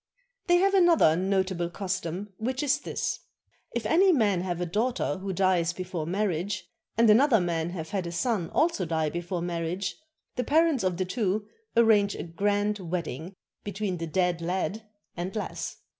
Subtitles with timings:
[0.47, 3.19] They have another notable custom, which is this:
[3.75, 8.07] If any man have a daughter who dies before marriage, and another man have had
[8.07, 9.95] a son also die before marriage,
[10.37, 11.45] the parents of the two
[11.77, 15.77] arrange a grand wedding between the dead lad and lass.